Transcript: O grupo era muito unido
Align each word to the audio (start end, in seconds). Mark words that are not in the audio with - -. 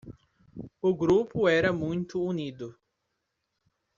O 0.81 0.95
grupo 0.95 1.47
era 1.47 1.71
muito 1.71 2.19
unido 2.25 2.75